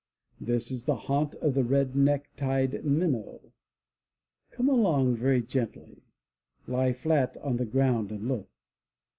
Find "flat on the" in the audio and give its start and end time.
6.93-7.65